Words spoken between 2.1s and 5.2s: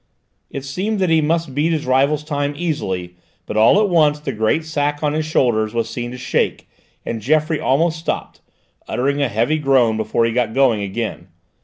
time easily, but all at once the great sack on